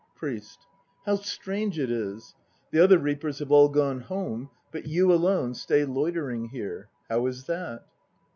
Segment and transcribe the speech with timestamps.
[0.15, 0.65] PRIEST.
[1.05, 2.33] How strange it is!
[2.71, 6.89] The other reapers have all gone home, but you alone stay loitering here.
[7.07, 7.85] How is that?